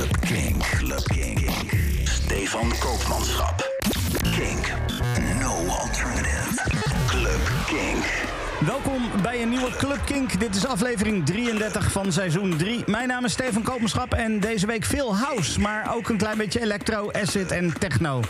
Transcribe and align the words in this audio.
Club 0.00 0.20
King. 0.20 0.58
Club 0.58 1.02
King. 1.04 1.50
Stefan 2.04 2.72
Koopmanschap. 2.78 3.70
Kink. 4.22 4.72
No 5.40 5.66
alternative. 5.68 6.62
Club 7.06 7.40
King. 7.66 8.04
Welkom 8.66 9.22
bij 9.22 9.42
een 9.42 9.48
nieuwe 9.48 9.70
Club 9.76 10.00
Kink. 10.04 10.40
Dit 10.40 10.56
is 10.56 10.66
aflevering 10.66 11.26
33 11.26 11.92
van 11.92 12.12
seizoen 12.12 12.56
3. 12.56 12.82
Mijn 12.86 13.08
naam 13.08 13.24
is 13.24 13.32
Stefan 13.32 13.62
Koopmanschap 13.62 14.14
en 14.14 14.40
deze 14.40 14.66
week 14.66 14.84
veel 14.84 15.16
house, 15.16 15.60
maar 15.60 15.94
ook 15.94 16.08
een 16.08 16.18
klein 16.18 16.36
beetje 16.36 16.60
electro, 16.60 17.12
acid 17.12 17.50
en 17.50 17.78
techno. 17.78 18.20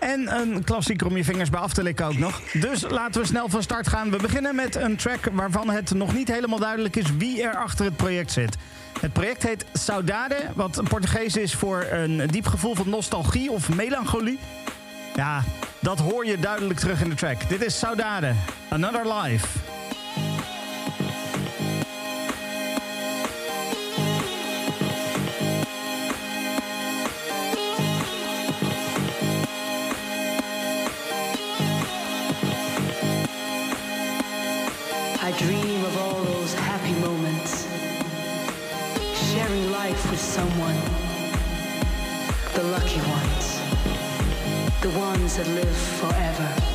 En 0.00 0.34
een 0.40 0.64
klassieker 0.64 1.06
om 1.06 1.16
je 1.16 1.24
vingers 1.24 1.50
bij 1.50 1.60
af 1.60 1.72
te 1.72 1.82
likken 1.82 2.06
ook 2.06 2.18
nog. 2.18 2.40
Dus 2.52 2.84
laten 2.88 3.20
we 3.20 3.26
snel 3.26 3.48
van 3.48 3.62
start 3.62 3.88
gaan. 3.88 4.10
We 4.10 4.16
beginnen 4.16 4.54
met 4.54 4.74
een 4.74 4.96
track 4.96 5.28
waarvan 5.32 5.70
het 5.70 5.94
nog 5.94 6.14
niet 6.14 6.28
helemaal 6.28 6.58
duidelijk 6.58 6.96
is 6.96 7.16
wie 7.16 7.42
er 7.42 7.56
achter 7.56 7.84
het 7.84 7.96
project 7.96 8.32
zit. 8.32 8.56
Het 9.00 9.12
project 9.12 9.42
heet 9.42 9.64
Saudade, 9.72 10.36
wat 10.54 10.80
Portugees 10.88 11.36
is 11.36 11.54
voor 11.54 11.86
een 11.90 12.26
diep 12.26 12.46
gevoel 12.46 12.74
van 12.74 12.88
nostalgie 12.88 13.50
of 13.50 13.68
melancholie. 13.68 14.38
Ja, 15.14 15.42
dat 15.80 15.98
hoor 15.98 16.26
je 16.26 16.38
duidelijk 16.38 16.78
terug 16.78 17.02
in 17.02 17.08
de 17.08 17.14
track. 17.14 17.48
Dit 17.48 17.64
is 17.64 17.78
Saudade, 17.78 18.32
Another 18.68 19.14
Life. 19.14 19.69
The 42.54 42.62
lucky 42.64 43.00
ones, 43.00 43.60
the 44.80 44.90
ones 44.98 45.36
that 45.36 45.46
live 45.48 45.76
forever. 45.76 46.69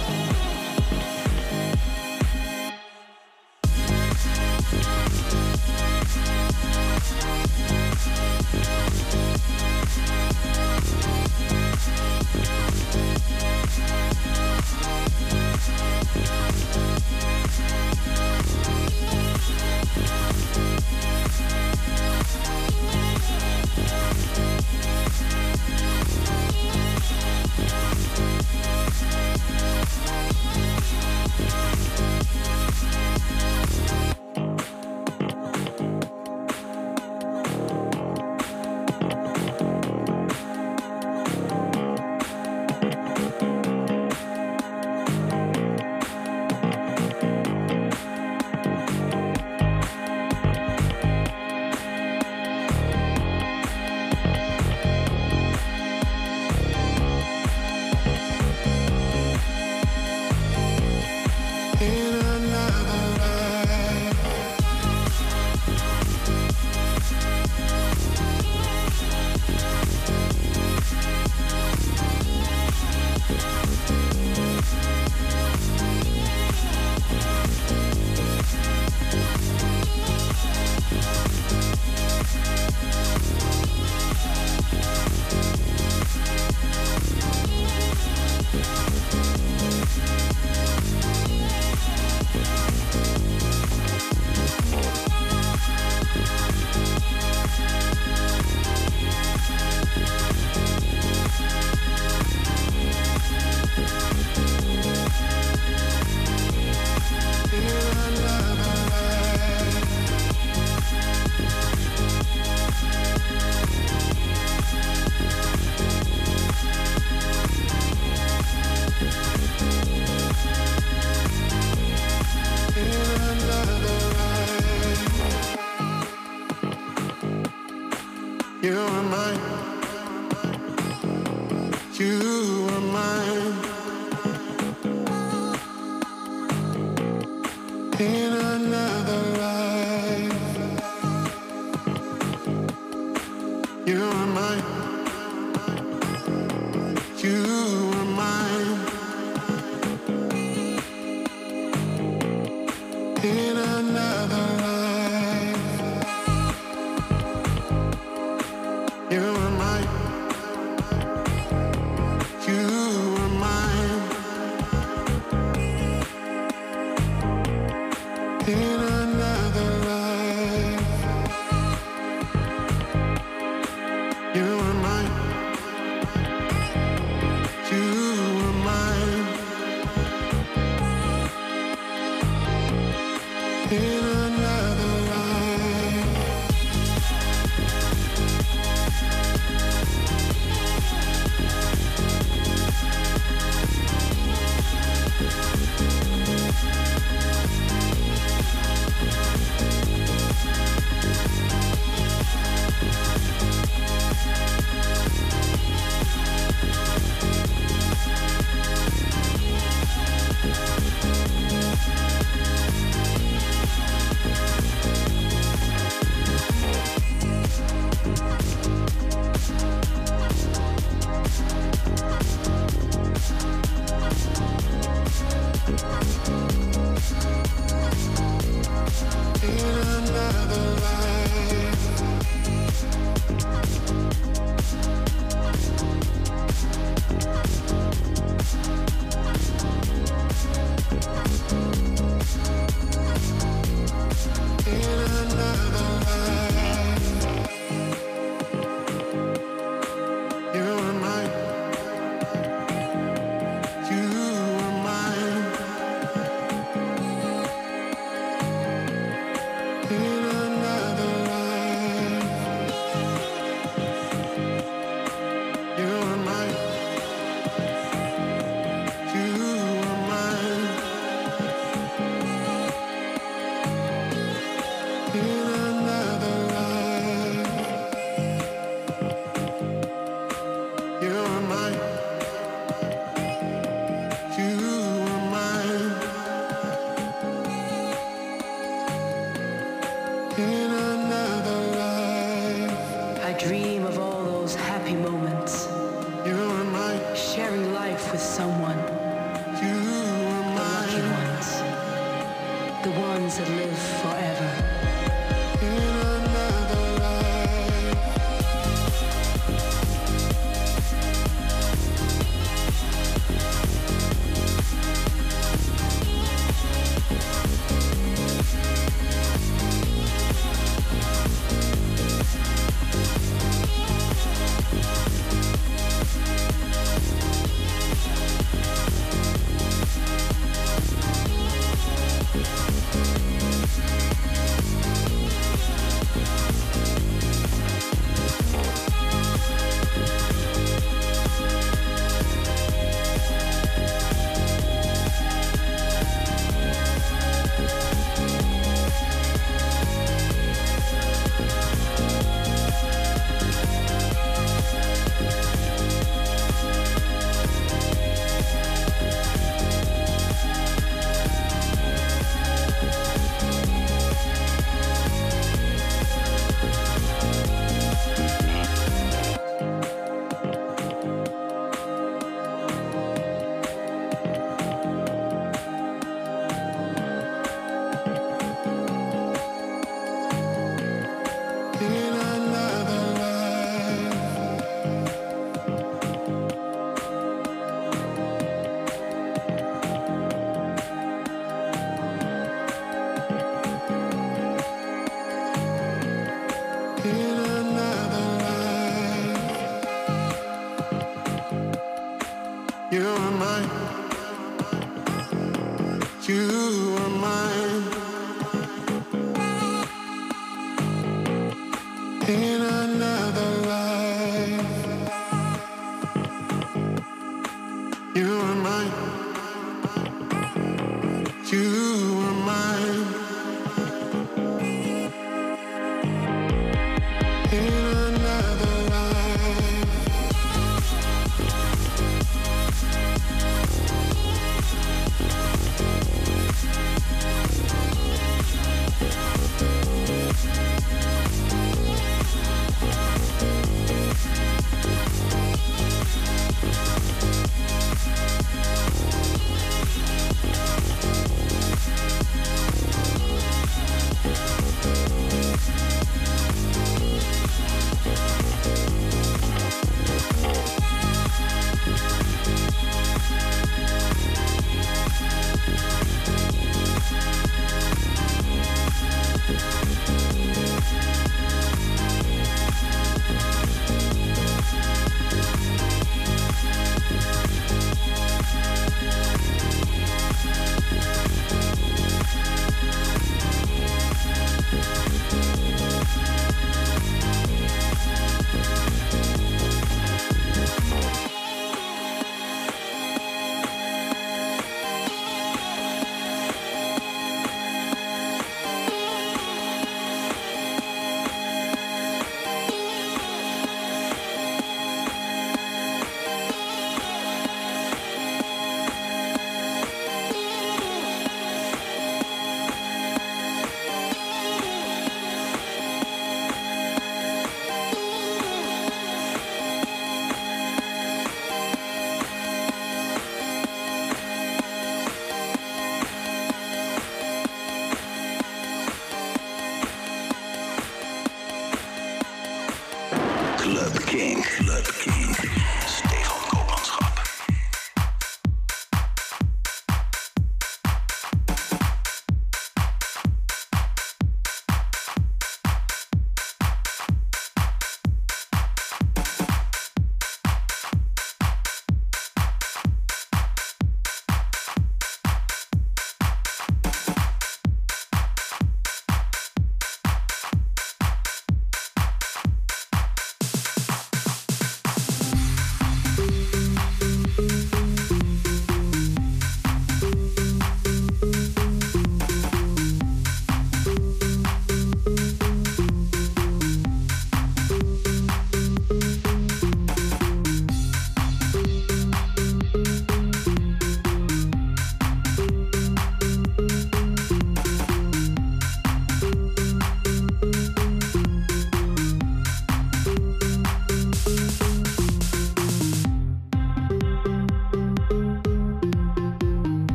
In 153.75 153.89
another 153.89 154.14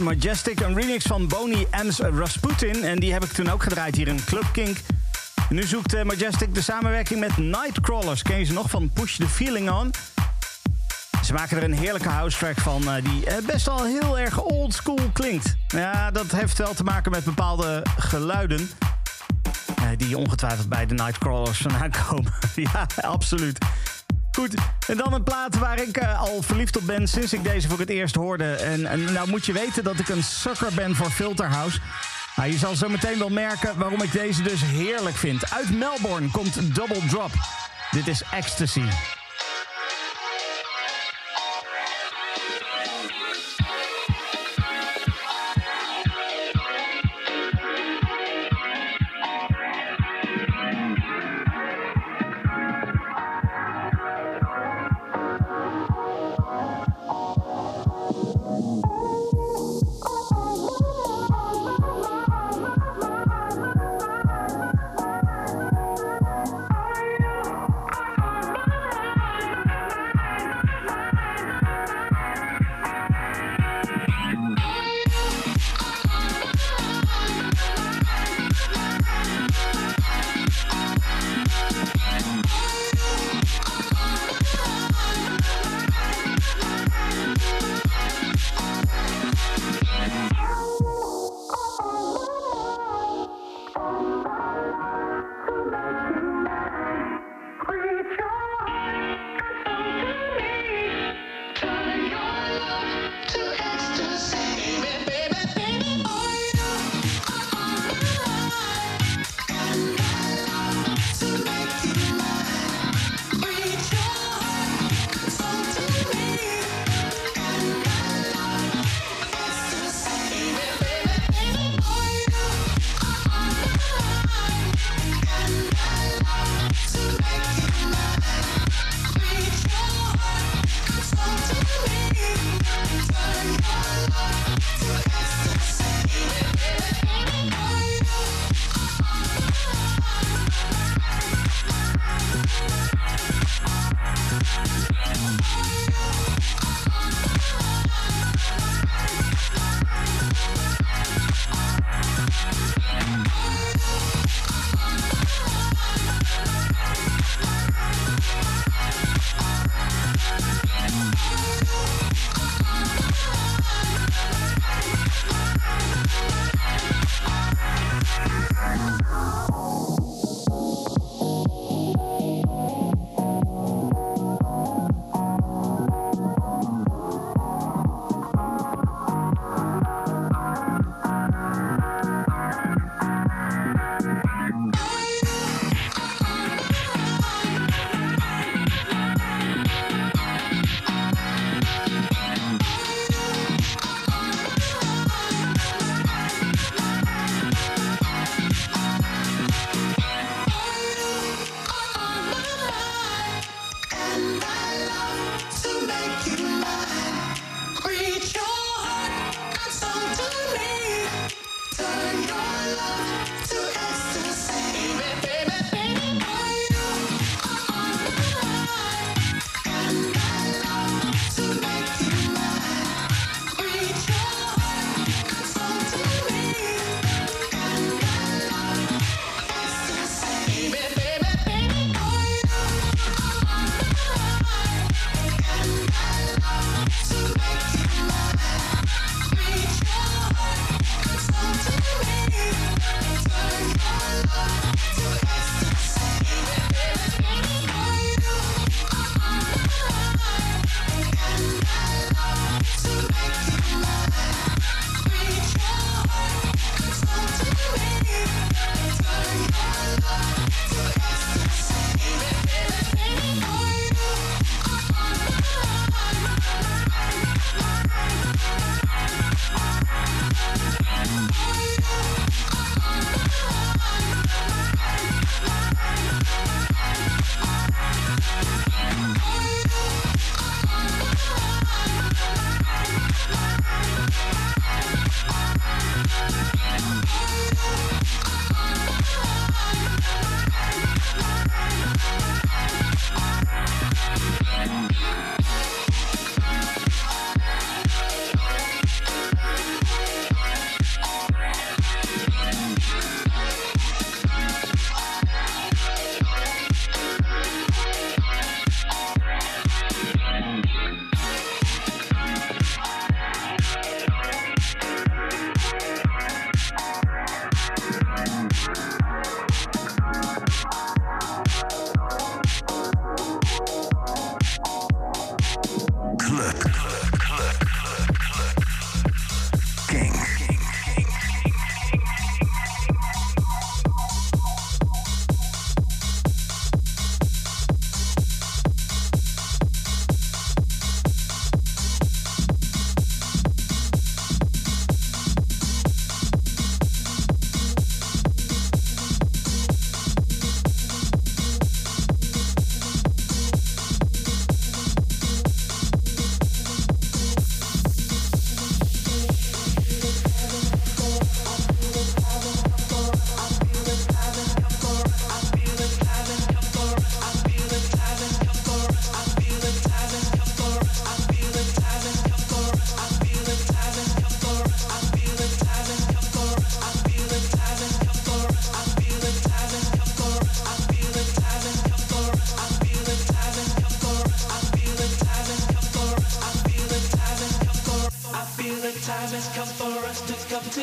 Majestic, 0.00 0.60
een 0.60 0.74
remix 0.74 1.04
van 1.04 1.28
Boney 1.28 1.66
M's 1.84 1.98
Rasputin. 1.98 2.84
En 2.84 2.98
die 2.98 3.12
heb 3.12 3.24
ik 3.24 3.32
toen 3.32 3.50
ook 3.50 3.62
gedraaid 3.62 3.96
hier 3.96 4.08
in 4.08 4.24
Club 4.24 4.44
Kink. 4.52 4.76
Nu 5.48 5.62
zoekt 5.62 5.94
eh, 5.94 6.02
Majestic 6.02 6.54
de 6.54 6.62
samenwerking 6.62 7.20
met 7.20 7.36
Nightcrawlers. 7.36 8.22
Ken 8.22 8.38
je 8.38 8.44
ze 8.44 8.52
nog 8.52 8.70
van 8.70 8.90
Push 8.92 9.16
the 9.16 9.28
Feeling 9.28 9.70
On? 9.70 9.90
Ze 11.24 11.32
maken 11.32 11.56
er 11.56 11.62
een 11.62 11.72
heerlijke 11.72 12.08
house 12.08 12.38
track 12.38 12.58
van 12.58 12.82
uh, 12.82 12.94
die 13.02 13.26
uh, 13.26 13.46
best 13.46 13.66
wel 13.66 13.84
heel 13.84 14.18
erg 14.18 14.40
old 14.40 14.74
school 14.74 15.10
klinkt. 15.12 15.56
Ja, 15.66 16.10
dat 16.10 16.30
heeft 16.30 16.58
wel 16.58 16.74
te 16.74 16.84
maken 16.84 17.10
met 17.10 17.24
bepaalde 17.24 17.82
geluiden. 17.96 18.70
Die 19.96 20.18
ongetwijfeld 20.18 20.68
bij 20.68 20.86
de 20.86 20.94
Nightcrawlers 20.94 21.58
vandaan 21.58 21.90
komen. 22.06 22.32
ja, 22.54 22.86
absoluut. 22.96 23.58
Goed, 24.40 24.54
en 24.86 24.96
dan 24.96 25.12
een 25.12 25.22
plaat 25.22 25.58
waar 25.58 25.82
ik 25.82 26.02
uh, 26.02 26.20
al 26.20 26.42
verliefd 26.42 26.76
op 26.76 26.86
ben 26.86 27.08
sinds 27.08 27.32
ik 27.32 27.44
deze 27.44 27.68
voor 27.68 27.78
het 27.78 27.88
eerst 27.88 28.14
hoorde. 28.14 28.54
En, 28.54 28.86
en 28.86 29.12
nou 29.12 29.28
moet 29.28 29.46
je 29.46 29.52
weten 29.52 29.84
dat 29.84 29.98
ik 29.98 30.08
een 30.08 30.22
sucker 30.22 30.74
ben 30.74 30.96
voor 30.96 31.10
Filterhouse. 31.10 31.78
Nou, 32.36 32.50
je 32.50 32.58
zal 32.58 32.74
zo 32.74 32.88
meteen 32.88 33.18
wel 33.18 33.28
merken 33.28 33.78
waarom 33.78 34.02
ik 34.02 34.12
deze 34.12 34.42
dus 34.42 34.60
heerlijk 34.64 35.16
vind. 35.16 35.50
Uit 35.52 35.78
Melbourne 35.78 36.30
komt 36.30 36.74
Double 36.74 37.06
Drop. 37.06 37.30
Dit 37.90 38.06
is 38.06 38.22
Ecstasy. 38.30 38.82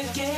together. 0.04 0.37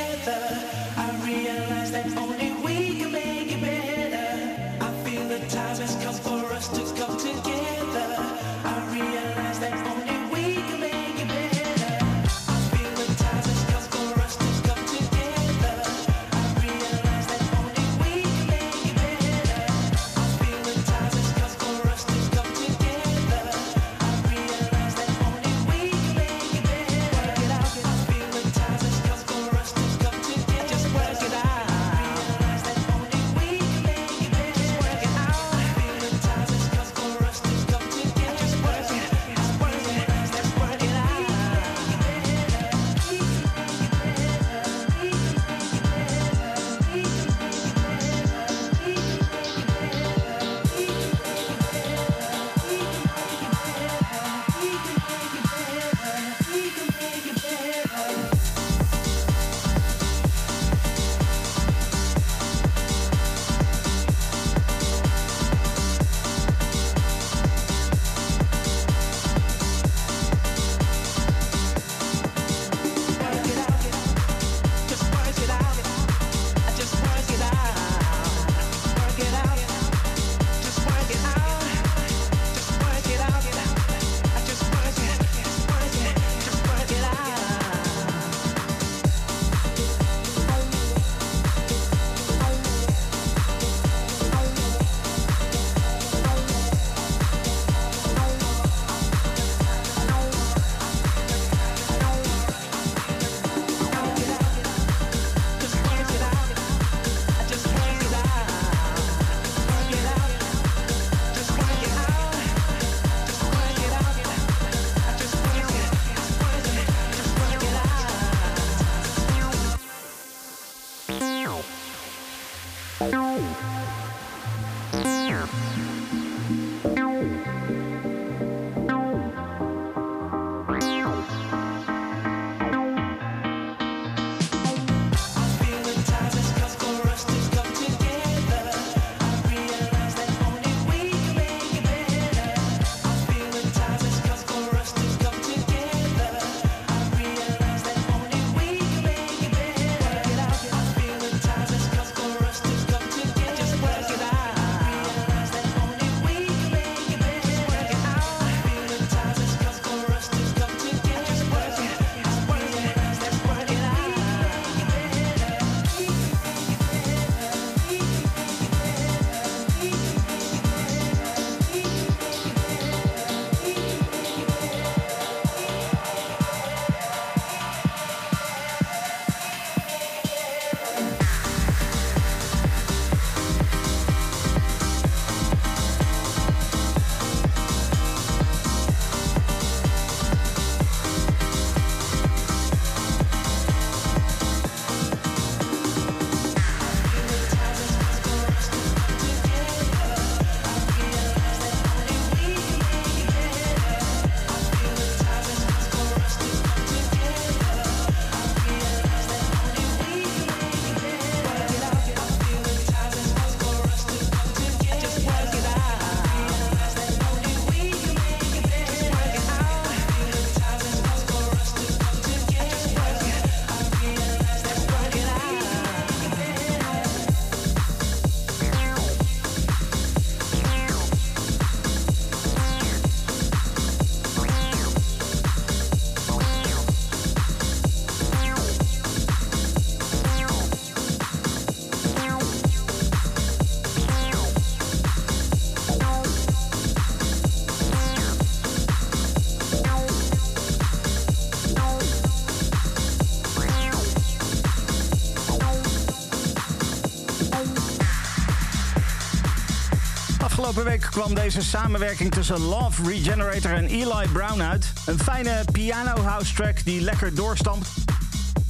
Afgelopen 260.79 261.01
week 261.01 261.11
kwam 261.11 261.33
deze 261.33 261.61
samenwerking 261.61 262.31
tussen 262.31 262.59
Love 262.59 263.03
Regenerator 263.03 263.73
en 263.73 263.85
Eli 263.85 264.27
Brown 264.33 264.61
uit. 264.61 264.93
Een 265.05 265.19
fijne 265.19 265.63
piano 265.71 266.21
house 266.21 266.53
track 266.53 266.83
die 266.83 267.01
lekker 267.01 267.35
doorstampt. 267.35 267.87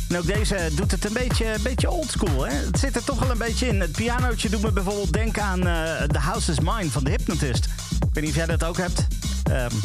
En 0.10 0.18
ook 0.18 0.26
deze 0.26 0.70
doet 0.76 0.92
het 0.92 1.06
een 1.06 1.14
beetje, 1.14 1.56
beetje 1.62 1.90
oldschool. 1.90 2.46
Het 2.46 2.80
zit 2.80 2.96
er 2.96 3.04
toch 3.04 3.20
wel 3.20 3.30
een 3.30 3.38
beetje 3.38 3.68
in. 3.68 3.82
Het 3.82 3.92
pianootje 3.92 4.50
doet 4.50 4.62
me 4.62 4.72
bijvoorbeeld 4.72 5.14
denken 5.14 5.44
aan 5.44 5.68
uh, 5.68 6.02
The 6.02 6.20
House 6.20 6.52
is 6.52 6.60
Mine 6.60 6.90
van 6.90 7.04
The 7.04 7.10
Hypnotist. 7.10 7.66
Ik 7.66 8.14
weet 8.14 8.24
niet 8.24 8.30
of 8.30 8.36
jij 8.36 8.46
dat 8.46 8.64
ook 8.64 8.78
hebt. 8.78 9.08
Um, 9.50 9.80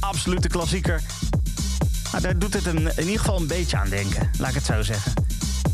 absolute 0.00 0.48
klassieker. 0.48 1.02
Daar 2.20 2.38
doet 2.38 2.54
het 2.54 2.66
in 2.66 2.78
ieder 2.98 3.18
geval 3.18 3.40
een 3.40 3.46
beetje 3.46 3.76
aan 3.76 3.88
denken, 3.88 4.30
laat 4.38 4.48
ik 4.48 4.54
het 4.54 4.64
zo 4.64 4.82
zeggen. 4.82 5.12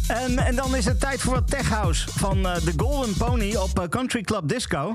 En, 0.07 0.39
en 0.39 0.55
dan 0.55 0.77
is 0.77 0.85
het 0.85 1.01
tijd 1.01 1.21
voor 1.21 1.35
wat 1.35 1.51
tech 1.51 1.69
house 1.69 2.09
van 2.11 2.39
uh, 2.39 2.55
The 2.55 2.73
Golden 2.77 3.17
Pony 3.17 3.55
op 3.55 3.79
uh, 3.79 3.89
Country 3.89 4.21
Club 4.21 4.49
Disco. 4.49 4.93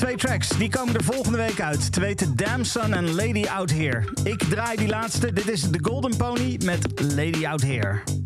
Twee 0.00 0.16
tracks. 0.16 0.48
Die 0.48 0.70
komen 0.70 0.94
er 0.94 1.04
volgende 1.04 1.38
week 1.38 1.60
uit. 1.60 1.92
Te 1.92 2.00
weten 2.00 2.36
Damn 2.36 2.64
Son 2.64 2.92
en 2.92 3.14
Lady 3.14 3.44
Out 3.44 3.70
Here. 3.70 4.04
Ik 4.24 4.42
draai 4.42 4.76
die 4.76 4.88
laatste. 4.88 5.32
Dit 5.32 5.48
is 5.48 5.60
The 5.60 5.78
Golden 5.82 6.16
Pony 6.16 6.58
met 6.64 7.00
Lady 7.14 7.46
Out 7.46 7.62
Here. 7.62 8.19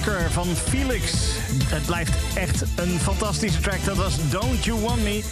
Klassieker 0.00 0.30
van 0.30 0.56
Felix. 0.56 1.12
Het 1.64 1.86
blijft 1.86 2.36
echt 2.36 2.62
een 2.76 2.98
fantastische 3.00 3.60
track. 3.60 3.84
Dat 3.84 3.96
was 3.96 4.30
Don't 4.30 4.64
You 4.64 4.80
Want 4.80 5.02
Me 5.02 5.22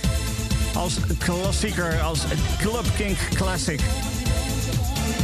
als 0.74 0.96
klassieker, 1.18 2.00
als 2.00 2.24
Club 2.58 2.84
Kink 2.96 3.18
Classic. 3.34 3.80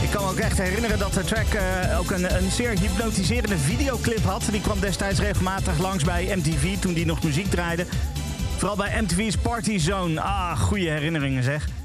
Ik 0.02 0.10
kan 0.10 0.24
me 0.24 0.30
ook 0.30 0.38
echt 0.38 0.58
herinneren 0.58 0.98
dat 0.98 1.12
de 1.12 1.24
track 1.24 1.54
uh, 1.54 1.98
ook 1.98 2.10
een, 2.10 2.34
een, 2.36 2.50
zeer 2.50 2.78
hypnotiserende 2.78 3.58
videoclip 3.58 4.24
had. 4.24 4.42
Die 4.50 4.60
kwam 4.60 4.80
destijds 4.80 5.20
regelmatig 5.20 5.78
langs 5.78 6.04
bij 6.04 6.32
MTV 6.36 6.76
toen 6.78 6.94
die 6.94 7.06
nog 7.06 7.22
muziek 7.22 7.50
draaide. 7.50 7.86
Vooral 8.56 8.76
bij 8.76 9.02
MTV's 9.02 9.36
Party 9.36 9.78
Zone. 9.78 10.20
Ah, 10.20 10.60
goede 10.60 10.90
herinneringen 10.90 11.42
zeg. 11.42 11.77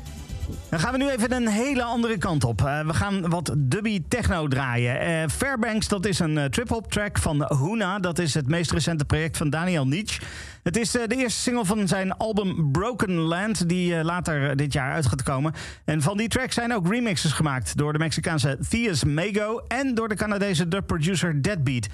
Dan 0.73 0.81
gaan 0.81 0.91
we 0.91 0.97
nu 0.97 1.09
even 1.09 1.31
een 1.31 1.47
hele 1.47 1.83
andere 1.83 2.17
kant 2.17 2.43
op. 2.43 2.61
Uh, 2.61 2.85
we 2.85 2.93
gaan 2.93 3.29
wat 3.29 3.53
dubby 3.57 4.03
techno 4.07 4.47
draaien. 4.47 5.09
Uh, 5.09 5.29
Fairbanks, 5.29 5.87
dat 5.87 6.05
is 6.05 6.19
een 6.19 6.37
uh, 6.37 6.45
trip-hop 6.45 6.91
track 6.91 7.17
van 7.17 7.57
Huna. 7.59 7.99
Dat 7.99 8.19
is 8.19 8.33
het 8.33 8.47
meest 8.47 8.71
recente 8.71 9.05
project 9.05 9.37
van 9.37 9.49
Daniel 9.49 9.87
Nietzsche. 9.87 10.21
Het 10.63 10.77
is 10.77 10.91
de 10.91 11.07
eerste 11.07 11.41
single 11.41 11.65
van 11.65 11.87
zijn 11.87 12.17
album 12.17 12.71
Broken 12.71 13.13
Land, 13.13 13.69
die 13.69 14.03
later 14.03 14.55
dit 14.55 14.73
jaar 14.73 14.93
uit 14.93 15.05
gaat 15.05 15.23
komen. 15.23 15.53
En 15.85 16.01
van 16.01 16.17
die 16.17 16.27
track 16.27 16.51
zijn 16.51 16.73
ook 16.73 16.87
remixes 16.87 17.31
gemaakt 17.31 17.77
door 17.77 17.93
de 17.93 17.99
Mexicaanse 17.99 18.57
Theus 18.69 19.03
Mego 19.03 19.63
en 19.67 19.95
door 19.95 20.09
de 20.09 20.15
Canadese 20.15 20.67
dub-producer 20.67 21.41
Deadbeat. 21.41 21.87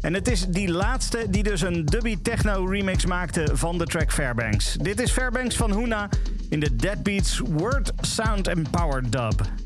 En 0.00 0.14
het 0.14 0.28
is 0.28 0.46
die 0.46 0.70
laatste 0.70 1.26
die 1.30 1.42
dus 1.42 1.60
een 1.60 1.84
dubby 1.84 2.18
techno 2.22 2.64
remix 2.64 3.06
maakte 3.06 3.48
van 3.52 3.78
de 3.78 3.84
track 3.84 4.12
Fairbanks. 4.12 4.74
Dit 4.74 5.00
is 5.00 5.10
Fairbanks 5.10 5.56
van 5.56 5.72
Huna 5.72 6.08
in 6.48 6.60
de 6.60 6.76
Deadbeats 6.76 7.38
Word 7.38 7.92
Sound 8.00 8.48
Empowered 8.48 9.12
dub. 9.12 9.65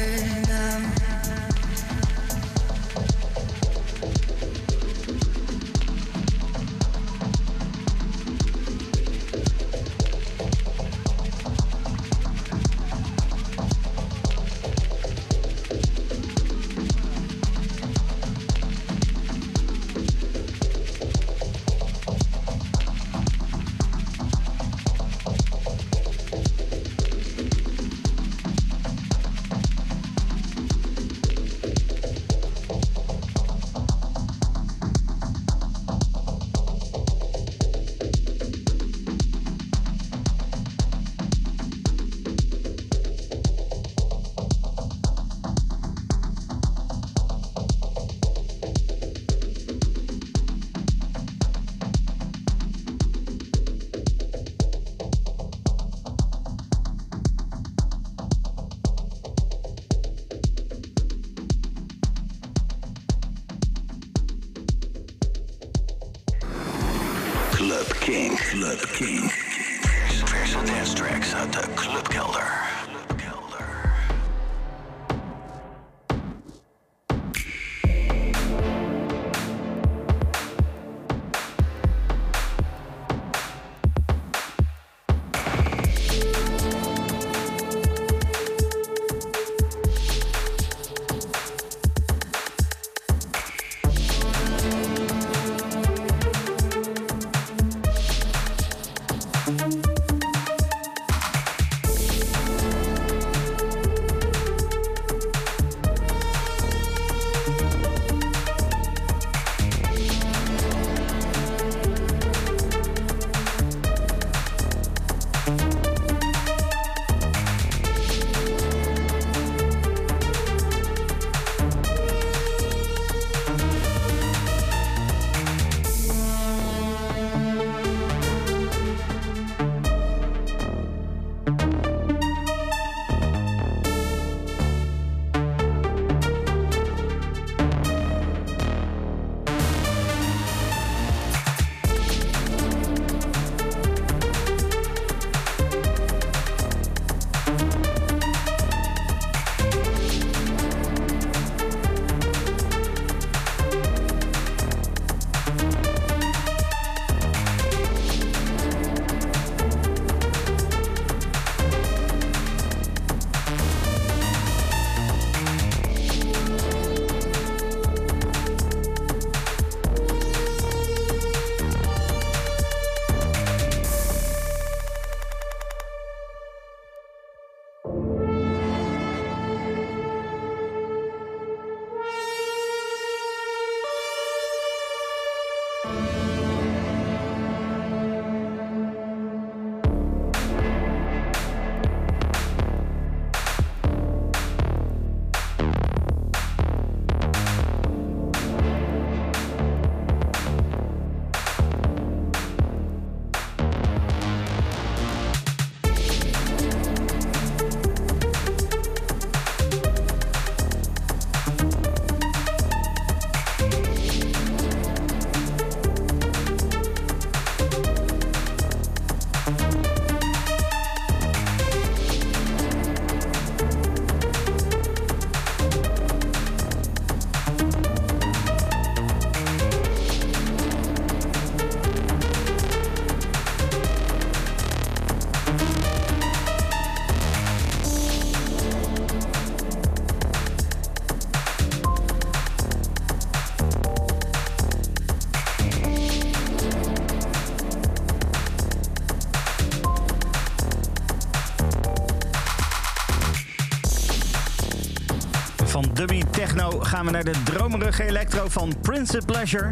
techno 256.61 256.79
gaan 256.83 257.05
we 257.05 257.11
naar 257.11 257.23
de 257.23 257.43
dromerige 257.43 258.03
electro 258.03 258.47
van 258.49 258.73
Prince 258.81 259.21
Pleasure. 259.25 259.71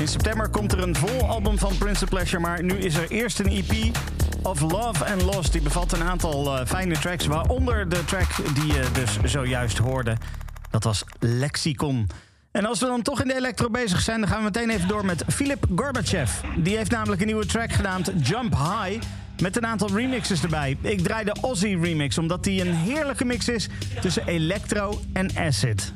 In 0.00 0.08
september 0.08 0.48
komt 0.48 0.72
er 0.72 0.82
een 0.82 0.96
vol 0.96 1.28
album 1.28 1.58
van 1.58 1.78
Prince 1.78 2.04
Pleasure, 2.04 2.38
maar 2.38 2.62
nu 2.62 2.74
is 2.74 2.94
er 2.94 3.10
eerst 3.10 3.38
een 3.38 3.46
EP 3.46 3.96
of 4.42 4.60
Love 4.60 5.04
and 5.04 5.22
Lost. 5.22 5.52
Die 5.52 5.62
bevat 5.62 5.92
een 5.92 6.02
aantal 6.02 6.60
uh, 6.60 6.66
fijne 6.66 6.98
tracks, 6.98 7.26
waaronder 7.26 7.88
de 7.88 8.04
track 8.04 8.54
die 8.54 8.66
je 8.66 8.86
dus 8.92 9.18
zojuist 9.24 9.78
hoorde. 9.78 10.16
Dat 10.70 10.84
was 10.84 11.04
Lexicon. 11.18 12.10
En 12.50 12.64
als 12.64 12.80
we 12.80 12.86
dan 12.86 13.02
toch 13.02 13.20
in 13.20 13.28
de 13.28 13.36
electro 13.36 13.70
bezig 13.70 14.00
zijn, 14.00 14.20
dan 14.20 14.28
gaan 14.28 14.38
we 14.38 14.44
meteen 14.44 14.70
even 14.70 14.88
door 14.88 15.04
met 15.04 15.24
Philip 15.28 15.66
Gorbachev. 15.76 16.30
Die 16.56 16.76
heeft 16.76 16.90
namelijk 16.90 17.20
een 17.20 17.26
nieuwe 17.26 17.46
track 17.46 17.72
gedaan, 17.72 18.02
Jump 18.22 18.54
High. 18.54 19.02
Met 19.40 19.56
een 19.56 19.66
aantal 19.66 19.88
remixes 19.88 20.42
erbij. 20.42 20.76
Ik 20.80 21.00
draai 21.00 21.24
de 21.24 21.36
Aussie 21.42 21.80
remix 21.80 22.18
omdat 22.18 22.44
die 22.44 22.60
een 22.60 22.74
heerlijke 22.74 23.24
mix 23.24 23.48
is 23.48 23.68
tussen 24.00 24.26
electro 24.26 25.00
en 25.12 25.36
acid. 25.36 25.92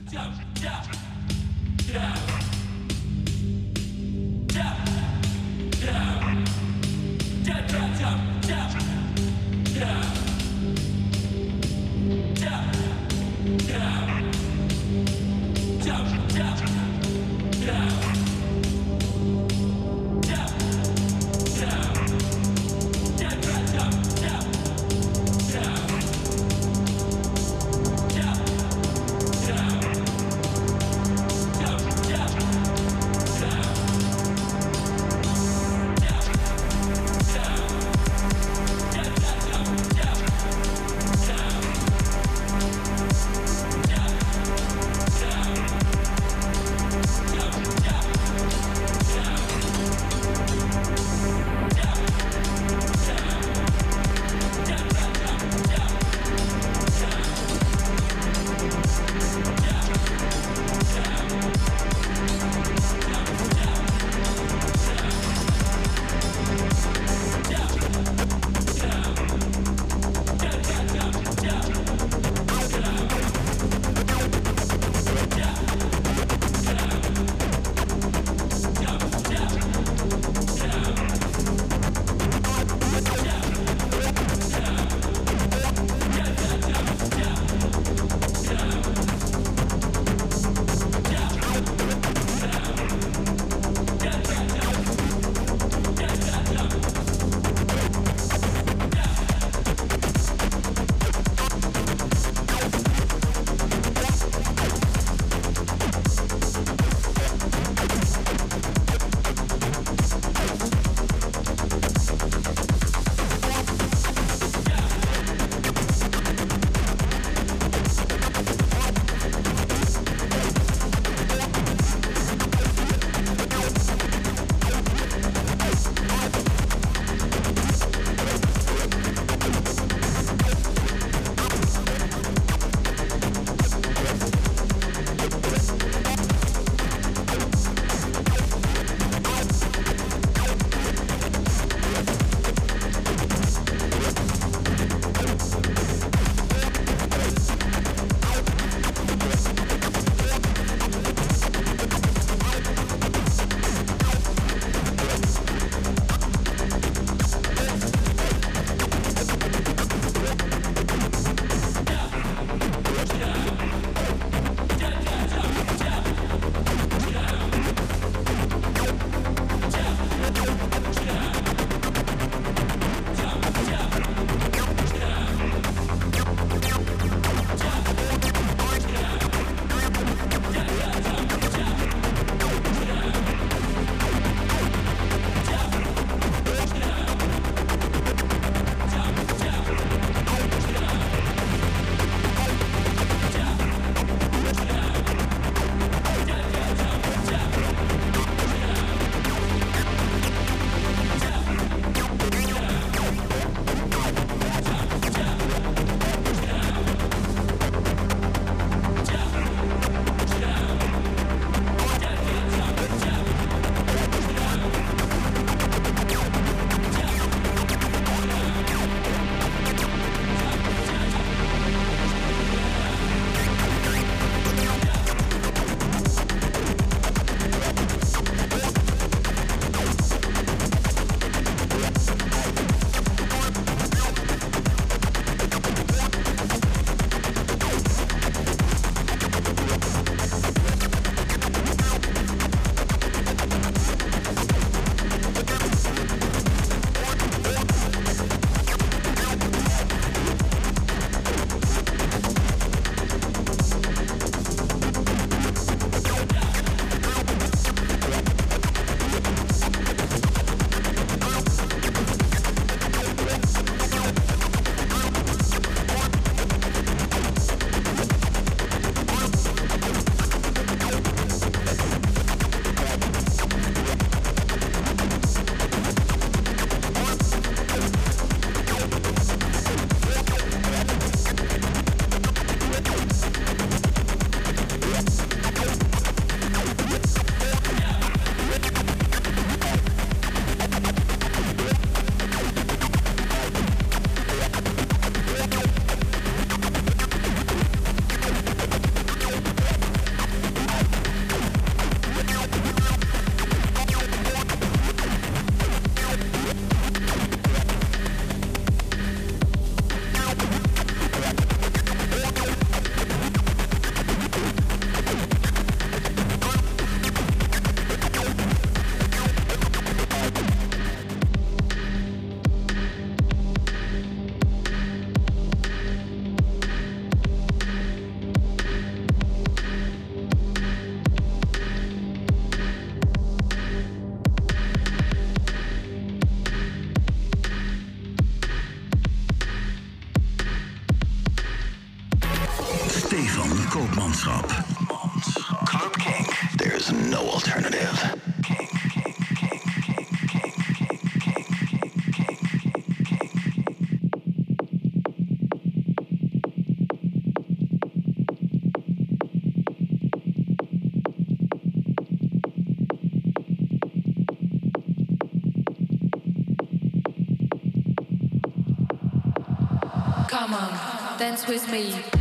Dance 371.19 371.47
with 371.47 371.71
me. 371.71 372.16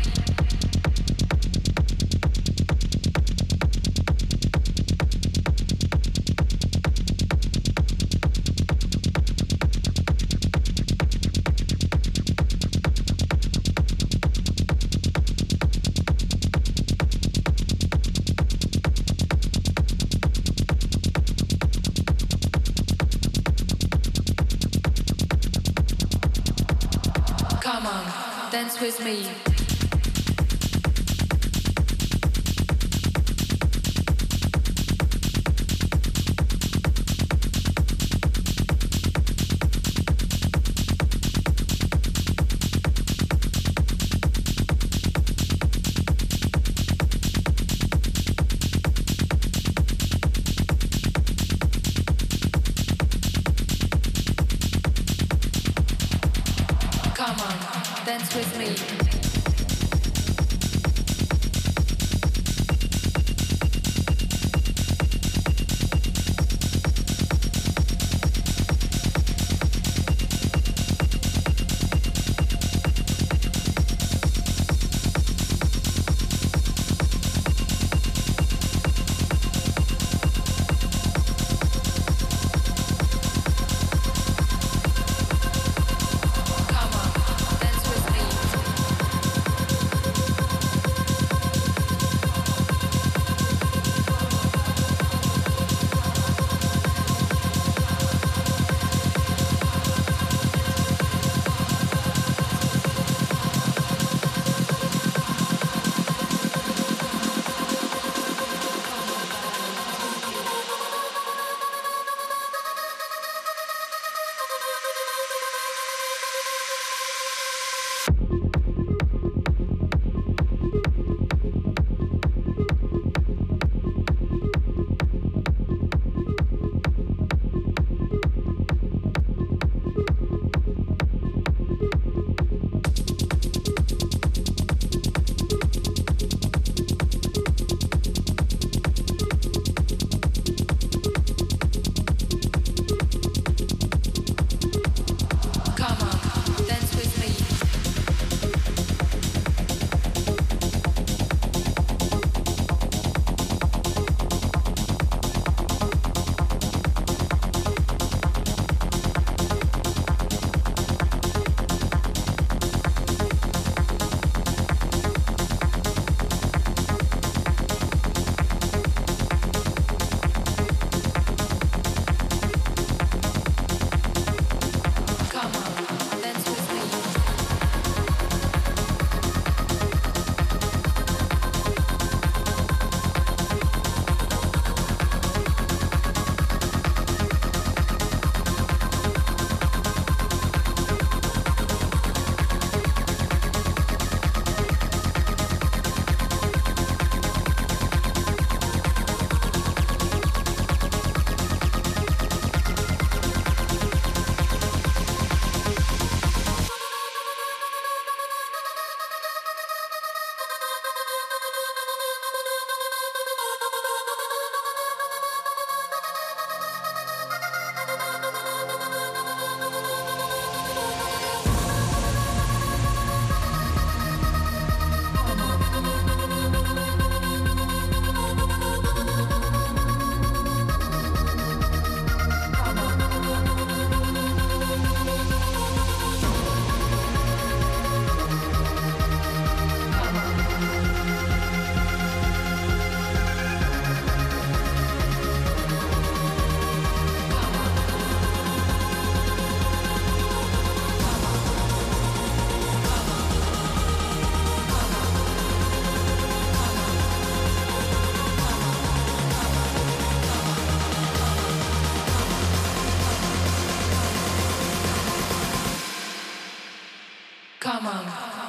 Me. 28.99 29.44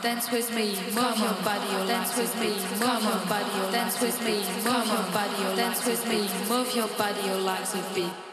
Dance 0.07 0.31
with 0.31 0.55
me, 0.55 0.77
move 0.95 1.19
your 1.19 1.35
body, 1.43 1.67
your 1.73 1.85
dance 1.85 2.17
with 2.17 2.33
me, 2.39 2.51
move 2.79 3.03
your 3.03 3.27
body, 3.27 3.51
your 3.59 3.73
dance 3.73 4.01
with 4.01 4.23
me, 4.23 4.37
move 4.63 4.87
your 4.87 5.03
body, 5.13 5.43
your 5.43 5.57
dance 5.57 5.85
with 5.85 6.09
me, 6.09 6.29
move 6.49 6.77
your 6.77 6.87
body, 6.97 7.27
your 7.27 7.39
legs 7.39 7.75
a 7.75 7.83
beat. 7.93 8.26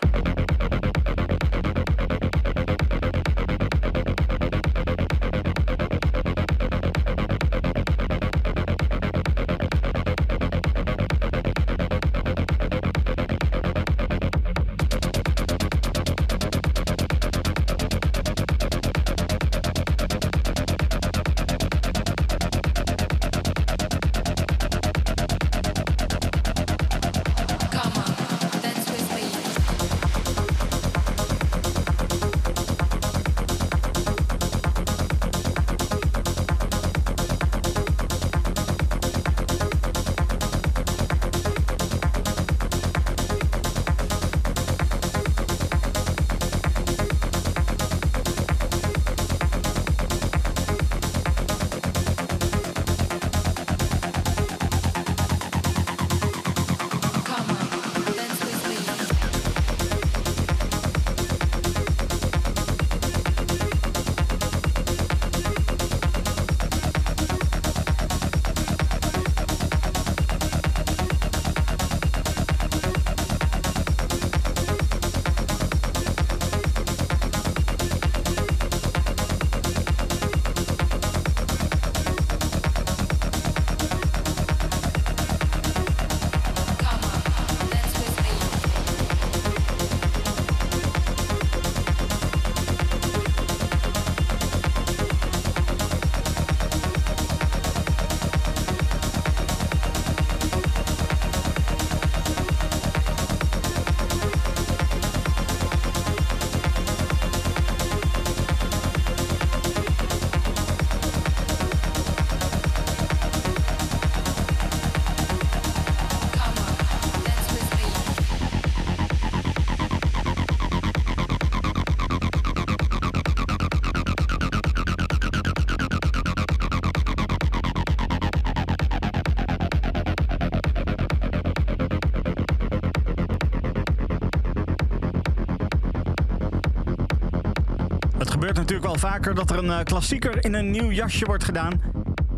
Natuurlijk 138.74 139.02
wel 139.02 139.12
vaker 139.12 139.36
dat 139.36 139.50
er 139.50 139.58
een 139.58 139.80
eh, 139.80 139.84
klassieker 139.84 140.46
in 140.46 140.54
een 140.54 140.72
nieuw 140.72 140.92
jasje 140.92 141.26
wordt 141.26 141.44
gedaan. 141.44 141.82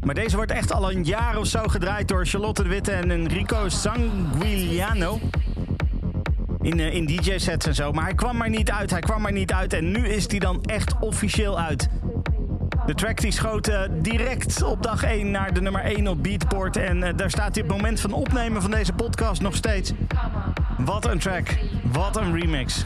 Maar 0.05 0.15
deze 0.15 0.35
wordt 0.35 0.51
echt 0.51 0.71
al 0.71 0.91
een 0.91 1.03
jaar 1.03 1.37
of 1.37 1.47
zo 1.47 1.63
gedraaid 1.63 2.07
door 2.07 2.25
Charlotte 2.25 2.63
de 2.63 2.69
Witte 2.69 2.91
en 2.91 3.11
Enrico 3.11 3.69
Sanguiliano. 3.69 5.19
In, 6.61 6.79
eh, 6.79 6.93
in 6.93 7.05
DJ-sets 7.05 7.65
en 7.65 7.75
zo. 7.75 7.91
Maar 7.91 8.03
hij 8.03 8.13
kwam 8.13 8.37
maar 8.37 8.49
niet 8.49 8.71
uit, 8.71 8.91
hij 8.91 8.99
kwam 8.99 9.21
maar 9.21 9.31
niet 9.31 9.53
uit. 9.53 9.73
En 9.73 9.91
nu 9.91 10.07
is 10.07 10.29
hij 10.29 10.39
dan 10.39 10.63
echt 10.63 10.93
officieel 10.99 11.59
uit. 11.59 11.89
De 12.85 12.93
track 12.93 13.21
die 13.21 13.31
schoot 13.31 13.67
eh, 13.67 13.81
direct 14.01 14.63
op 14.63 14.83
dag 14.83 15.03
1 15.03 15.31
naar 15.31 15.53
de 15.53 15.61
nummer 15.61 15.81
1 15.81 16.07
op 16.07 16.23
Beatport. 16.23 16.77
En 16.77 17.15
daar 17.15 17.29
staat 17.29 17.55
hij 17.55 17.63
op 17.63 17.69
het 17.69 17.77
moment 17.77 17.99
van 17.99 18.13
opnemen 18.13 18.61
van 18.61 18.71
deze 18.71 18.93
podcast 18.93 19.41
nog 19.41 19.55
steeds. 19.55 19.91
Wat 20.77 21.05
een 21.05 21.19
track, 21.19 21.57
wat 21.91 22.17
een 22.17 22.39
remix. 22.39 22.83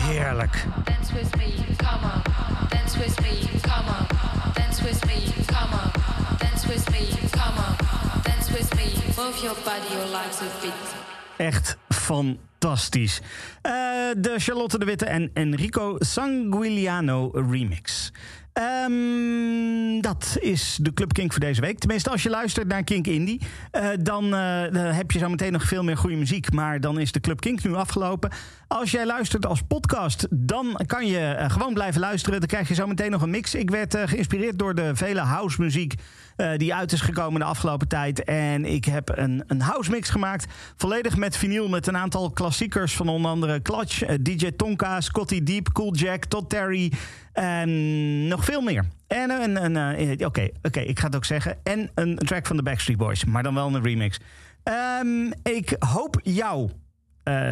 Heerlijk. 0.00 0.64
Dance 0.84 1.12
with 1.14 1.36
me. 1.36 1.52
Come 1.76 2.04
on, 2.04 2.22
dance 2.68 2.98
with 2.98 3.20
me. 3.20 3.60
Come 3.60 3.88
on, 3.88 4.06
dance 4.54 4.82
with 4.82 5.04
me. 5.06 5.44
Come 5.46 5.72
on, 5.72 5.90
dance 6.38 6.66
with 6.66 6.90
me. 6.90 7.28
Come 7.30 7.56
on, 7.56 7.76
dance 8.22 8.50
with 8.52 8.74
me. 8.74 8.84
Move 9.16 9.42
your 9.42 9.56
body, 9.64 9.92
your 9.92 10.08
legs 10.10 10.40
a 10.40 10.60
beat. 10.60 10.94
Echt 11.36 11.76
fantastisch. 11.88 13.20
Eh, 13.62 13.72
de 14.16 14.38
Charlotte 14.38 14.78
de 14.78 14.84
Witte 14.84 15.06
en 15.06 15.30
Enrico 15.34 15.96
Sanguiliano 15.98 17.30
remix. 17.32 18.12
Ehm, 18.52 20.00
dat 20.00 20.36
is 20.40 20.78
de 20.82 20.94
Club 20.94 21.12
Kink 21.12 21.32
voor 21.32 21.40
deze 21.40 21.60
week. 21.60 21.78
Tenminste, 21.78 22.10
als 22.10 22.22
je 22.22 22.30
luistert 22.30 22.68
naar 22.68 22.84
Kink 22.84 23.06
Indie, 23.06 23.40
eh, 23.70 23.88
dan, 24.00 24.24
eh, 24.24 24.62
dan 24.72 24.84
heb 24.84 25.10
je 25.10 25.18
zo 25.18 25.28
meteen 25.28 25.52
nog 25.52 25.62
veel 25.62 25.82
meer 25.82 25.96
goede 25.96 26.16
muziek. 26.16 26.52
Maar 26.52 26.80
dan 26.80 27.00
is 27.00 27.12
de 27.12 27.20
Club 27.20 27.40
Kink 27.40 27.64
nu 27.64 27.74
afgelopen. 27.74 28.30
Als 28.72 28.90
jij 28.90 29.06
luistert 29.06 29.46
als 29.46 29.62
podcast, 29.62 30.26
dan 30.30 30.80
kan 30.86 31.06
je 31.06 31.18
eh, 31.18 31.50
gewoon 31.50 31.74
blijven 31.74 32.00
luisteren. 32.00 32.38
Dan 32.38 32.48
krijg 32.48 32.68
je 32.68 32.74
zo 32.74 32.86
meteen 32.86 33.10
nog 33.10 33.22
een 33.22 33.30
mix. 33.30 33.54
Ik 33.54 33.70
werd 33.70 33.94
eh, 33.94 34.02
geïnspireerd 34.06 34.58
door 34.58 34.74
de 34.74 34.96
vele 34.96 35.20
house 35.20 35.60
muziek 35.60 35.94
eh, 36.40 36.56
die 36.56 36.74
uit 36.74 36.92
is 36.92 37.00
gekomen 37.00 37.40
de 37.40 37.46
afgelopen 37.46 37.88
tijd. 37.88 38.24
En 38.24 38.64
ik 38.64 38.84
heb 38.84 39.18
een, 39.18 39.44
een 39.46 39.60
house 39.60 39.90
mix 39.90 40.08
gemaakt. 40.08 40.46
Volledig 40.76 41.16
met 41.16 41.36
vinyl 41.36 41.68
met 41.68 41.86
een 41.86 41.96
aantal 41.96 42.30
klassiekers 42.30 42.96
van 42.96 43.08
onder 43.08 43.30
andere 43.30 43.62
Clutch, 43.62 44.02
eh, 44.02 44.16
DJ 44.22 44.50
Tonka, 44.50 45.00
Scotty 45.00 45.42
Deep, 45.42 45.72
Cool 45.72 45.94
Jack, 45.94 46.24
Todd 46.24 46.48
Terry 46.50 46.92
en 47.32 48.28
nog 48.28 48.44
veel 48.44 48.60
meer. 48.60 48.84
En 49.06 49.30
een, 49.30 49.64
een 49.64 49.96
eh, 49.96 50.26
oké, 50.26 50.48
oké, 50.62 50.80
ik 50.80 50.98
ga 50.98 51.06
het 51.06 51.16
ook 51.16 51.24
zeggen. 51.24 51.56
En 51.62 51.90
een 51.94 52.16
track 52.16 52.46
van 52.46 52.56
de 52.56 52.62
Backstreet 52.62 52.96
Boys, 52.98 53.24
maar 53.24 53.42
dan 53.42 53.54
wel 53.54 53.74
een 53.74 53.82
remix. 53.82 54.18
Ehm, 54.62 55.30
ik 55.42 55.76
hoop 55.78 56.20
jou 56.22 56.70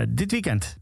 dit 0.08 0.30
weekend 0.30 0.76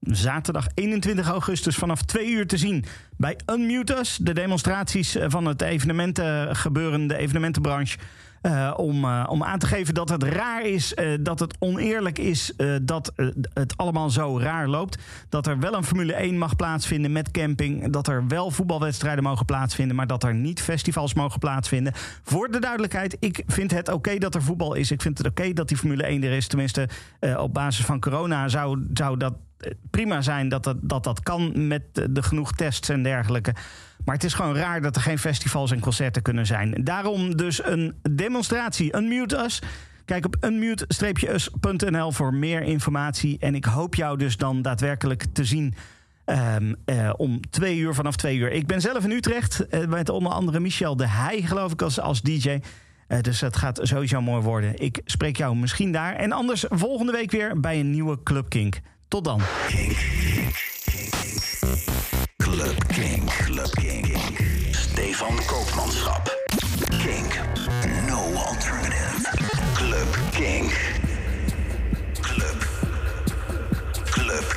zaterdag 0.00 0.66
21 0.74 1.28
augustus 1.28 1.76
vanaf 1.76 2.02
2 2.02 2.30
uur 2.30 2.46
te 2.46 2.56
zien 2.56 2.84
bij 3.16 3.38
Unmute 3.52 3.96
Us. 3.98 4.16
De 4.22 4.32
demonstraties 4.34 5.16
eh, 5.16 5.24
van 5.28 5.44
het 5.46 5.62
evenementengebeuren, 5.62 7.06
de 7.06 7.16
evenementenbranche. 7.16 7.98
eh, 8.42 8.72
om, 8.76 9.04
eh, 9.04 9.26
om 9.28 9.44
aan 9.44 9.58
te 9.58 9.66
geven 9.66 9.94
dat 9.94 10.08
het 10.08 10.22
raar 10.22 10.62
is, 10.66 10.94
eh, 10.94 11.08
dat 11.20 11.38
het 11.38 11.56
oneerlijk 11.58 12.18
is, 12.18 12.56
eh, 12.56 12.74
dat 12.82 13.12
eh, 13.16 13.26
het 13.52 13.76
allemaal 13.76 14.10
zo 14.10 14.38
raar 14.38 14.68
loopt. 14.68 14.98
Dat 15.28 15.46
er 15.46 15.58
wel 15.58 15.74
een 15.74 15.84
Formule 15.84 16.12
1 16.22 16.38
mag 16.38 16.56
plaatsvinden 16.56 17.12
met 17.12 17.30
camping. 17.30 17.90
Dat 17.92 18.06
er 18.08 18.26
wel 18.28 18.50
voetbalwedstrijden 18.50 19.24
mogen 19.24 19.44
plaatsvinden, 19.46 19.96
maar 19.96 20.06
dat 20.06 20.22
er 20.24 20.34
niet 20.34 20.60
festivals 20.62 21.14
mogen 21.14 21.38
plaatsvinden. 21.38 21.92
Voor 22.22 22.50
de 22.50 22.58
duidelijkheid, 22.58 23.16
ik 23.20 23.42
vind 23.46 23.70
het 23.70 23.88
oké 23.92 24.18
dat 24.18 24.34
er 24.34 24.42
voetbal 24.42 24.74
is. 24.74 24.90
Ik 24.90 25.02
vind 25.02 25.18
het 25.18 25.26
oké 25.26 25.52
dat 25.52 25.68
die 25.68 25.76
Formule 25.76 26.06
1 26.06 26.22
er 26.22 26.32
is. 26.32 26.46
Tenminste, 26.46 26.88
eh, 27.20 27.38
op 27.38 27.54
basis 27.54 27.84
van 27.84 28.00
corona 28.00 28.48
zou, 28.48 28.86
zou 28.92 29.16
dat 29.16 29.32
eh, 29.32 29.38
prima 29.90 30.22
zijn 30.22 30.48
dat 30.48 30.64
dat, 30.64 30.76
dat 30.80 31.04
dat 31.04 31.22
kan 31.22 31.66
met 31.66 31.82
de, 31.92 32.22
genoeg 32.22 32.52
tests 32.52 32.88
en 32.88 33.02
dergelijke. 33.02 33.54
Maar 34.04 34.14
het 34.14 34.24
is 34.24 34.34
gewoon 34.34 34.56
raar 34.56 34.82
dat 34.82 34.96
er 34.96 35.02
geen 35.02 35.18
festivals 35.18 35.70
en 35.70 35.80
concerten 35.80 36.22
kunnen 36.22 36.46
zijn. 36.46 36.74
Daarom 36.84 37.36
dus 37.36 37.64
een 37.64 37.94
demonstratie. 38.10 38.96
Unmute 38.96 39.36
Us. 39.36 39.62
Kijk 40.04 40.24
op 40.24 40.36
unmute-us.nl 40.40 42.12
voor 42.12 42.34
meer 42.34 42.62
informatie. 42.62 43.38
En 43.38 43.54
ik 43.54 43.64
hoop 43.64 43.94
jou 43.94 44.18
dus 44.18 44.36
dan 44.36 44.62
daadwerkelijk 44.62 45.24
te 45.32 45.44
zien 45.44 45.74
ehm, 46.24 46.74
eh, 46.84 47.12
om 47.16 47.40
twee 47.50 47.78
uur 47.78 47.94
vanaf 47.94 48.16
twee 48.16 48.36
uur. 48.36 48.52
Ik 48.52 48.66
ben 48.66 48.80
zelf 48.80 49.04
in 49.04 49.10
Utrecht 49.10 49.68
eh, 49.68 49.86
met 49.86 50.08
onder 50.08 50.32
andere 50.32 50.60
Michel 50.60 50.96
de 50.96 51.08
Heij, 51.08 51.42
geloof 51.42 51.72
ik, 51.72 51.82
als, 51.82 52.00
als 52.00 52.22
DJ. 52.22 52.58
Eh, 53.06 53.20
dus 53.20 53.40
het 53.40 53.56
gaat 53.56 53.80
sowieso 53.82 54.20
mooi 54.20 54.42
worden. 54.42 54.78
Ik 54.82 55.00
spreek 55.04 55.36
jou 55.36 55.56
misschien 55.56 55.92
daar. 55.92 56.14
En 56.14 56.32
anders 56.32 56.64
volgende 56.68 57.12
week 57.12 57.30
weer 57.30 57.60
bij 57.60 57.80
een 57.80 57.90
nieuwe 57.90 58.22
Club 58.22 58.48
Kink. 58.48 58.80
Tot 59.08 59.24
dan. 59.24 59.40
Kink, 59.68 59.96
kink, 60.84 61.10
kink. 61.10 61.12
Club 62.38 62.86
Kink, 62.88 63.30
Club 63.30 63.70
Kink. 63.70 64.18
Stefan 64.72 65.36
Koopmanschap. 65.46 66.28
Kink. 66.98 67.40
No 68.08 68.34
alternative. 68.34 69.22
Club 69.74 70.08
Kink. 70.32 70.72
Club. 72.20 72.58
Club. 74.10 74.55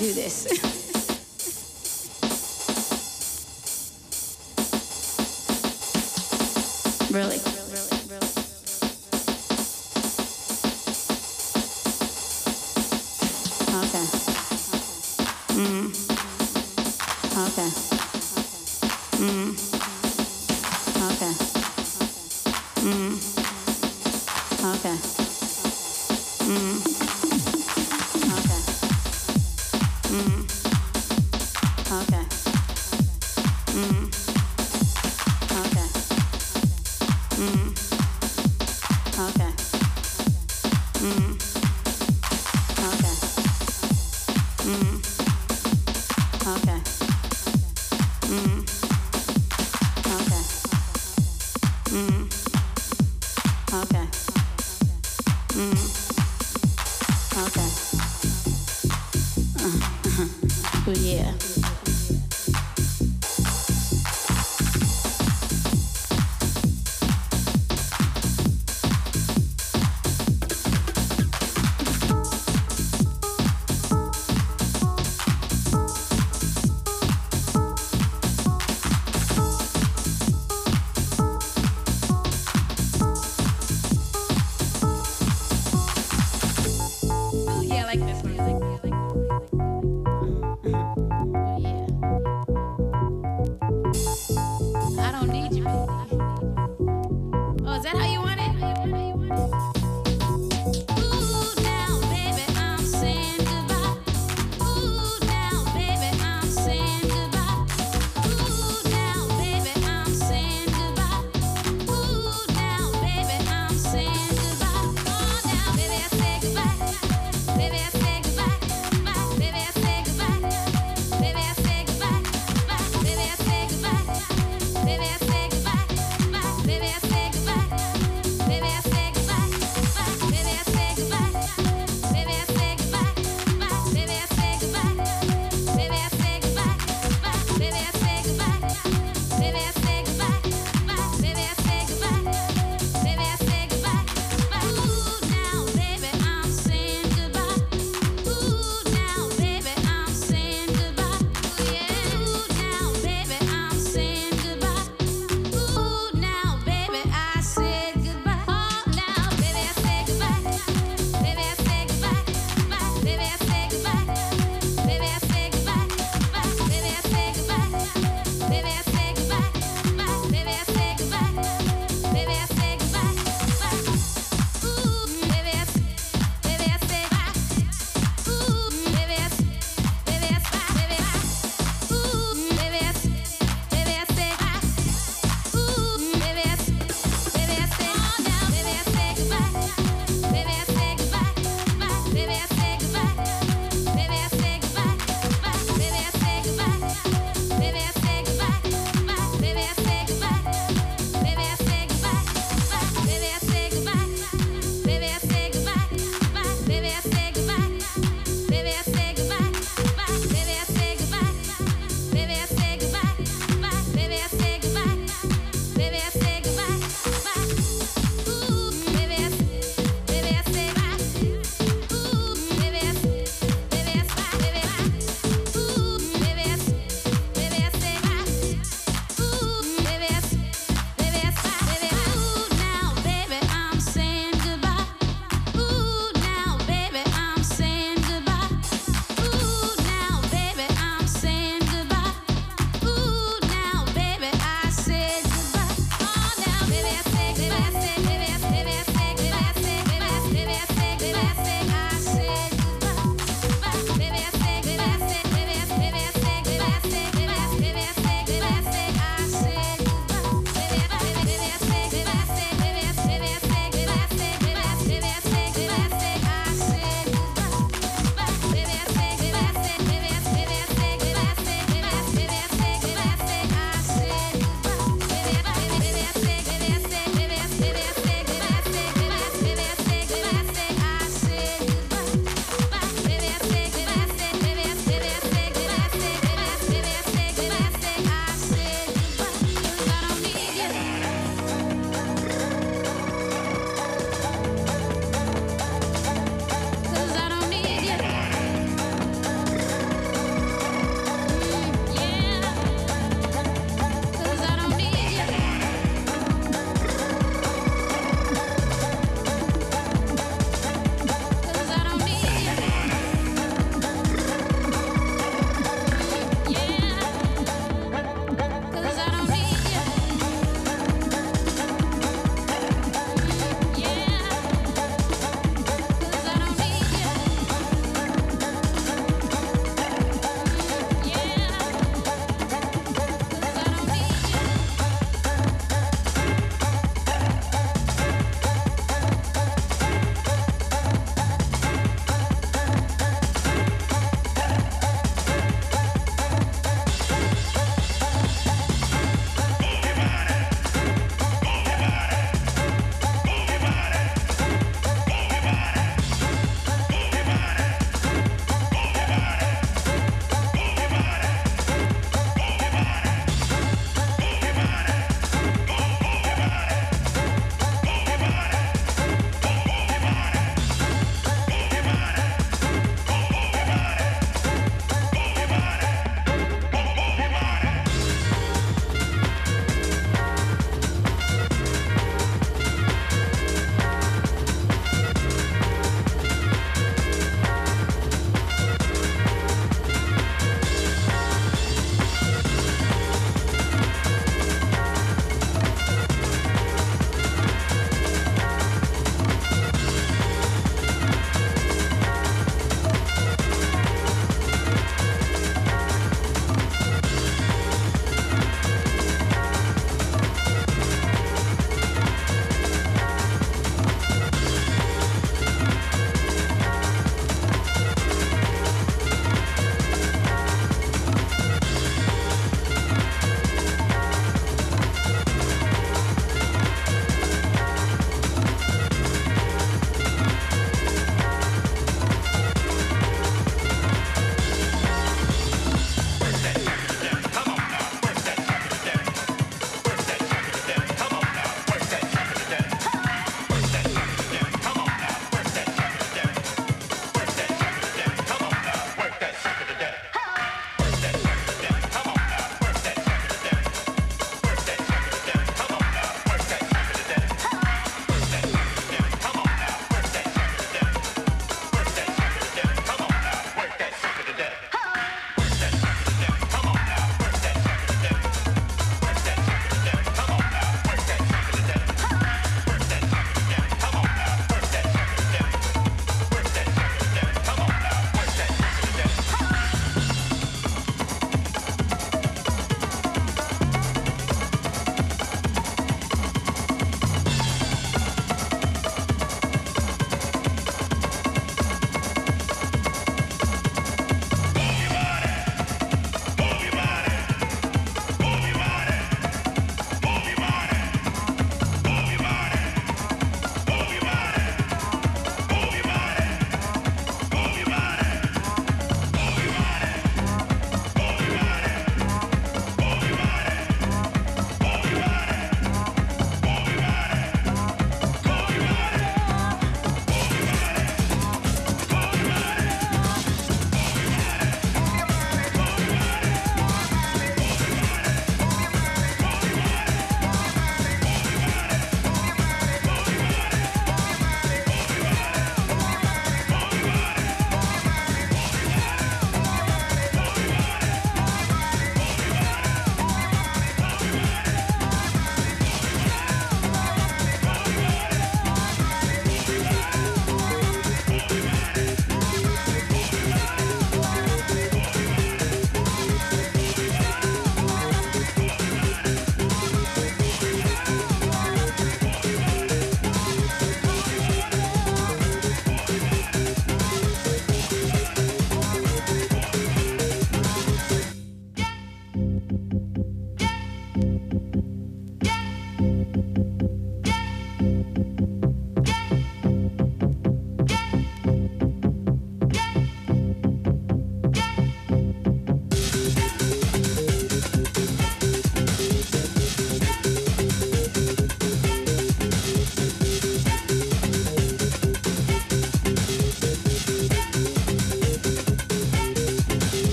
Do 0.00 0.14
this. 0.14 0.39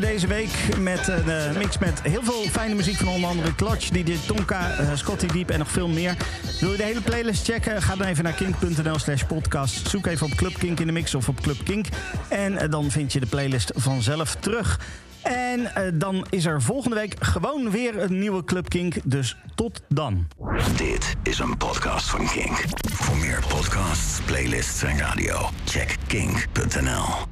Deze 0.00 0.26
week. 0.26 0.76
Met 0.78 1.08
een 1.08 1.30
eh, 1.30 1.56
mix 1.56 1.78
met 1.78 2.02
heel 2.02 2.22
veel 2.22 2.42
fijne 2.50 2.74
muziek 2.74 2.96
van 2.96 3.08
onder 3.08 3.28
andere 3.28 3.54
Clutch, 3.54 3.88
DJ 3.88 4.16
Tonka, 4.26 4.70
eh, 4.70 4.88
Scotty 4.94 5.26
Deep 5.26 5.50
en 5.50 5.58
nog 5.58 5.70
veel 5.70 5.88
meer. 5.88 6.16
Wil 6.60 6.70
je 6.70 6.76
de 6.76 6.82
hele 6.82 7.00
playlist 7.00 7.44
checken? 7.44 7.82
Ga 7.82 7.96
dan 7.96 8.06
even 8.06 8.24
naar 8.24 8.32
kink.nl 8.32 8.98
slash 8.98 9.22
podcast. 9.22 9.88
Zoek 9.88 10.06
even 10.06 10.26
op 10.26 10.34
Club 10.34 10.58
Kink 10.58 10.80
in 10.80 10.86
de 10.86 10.92
mix 10.92 11.14
of 11.14 11.28
op 11.28 11.40
Club 11.40 11.64
Kink. 11.64 11.86
En 12.28 12.58
eh, 12.58 12.70
dan 12.70 12.90
vind 12.90 13.12
je 13.12 13.20
de 13.20 13.26
playlist 13.26 13.72
vanzelf 13.74 14.34
terug. 14.34 14.80
En 15.22 15.70
dan 15.94 16.26
is 16.30 16.44
er 16.44 16.62
volgende 16.62 16.96
week 16.96 17.14
gewoon 17.18 17.70
weer 17.70 18.02
een 18.02 18.18
nieuwe 18.18 18.44
Club 18.44 18.68
Kink. 18.68 18.94
Dus 19.04 19.36
tot 19.54 19.82
dan. 19.88 20.26
Dit 20.76 21.14
is 21.22 21.38
een 21.38 21.56
podcast 21.56 22.10
van 22.10 22.26
Kink. 22.26 22.64
Voor 22.92 23.16
meer 23.16 23.44
podcasts, 23.48 24.20
playlists 24.24 24.82
en 24.82 24.98
radio, 24.98 25.50
check 25.64 25.96
kink.nl. 26.06 27.25